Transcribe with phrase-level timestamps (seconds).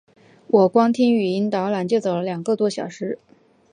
[0.47, 3.19] 我光听语音导览就走了两个多小时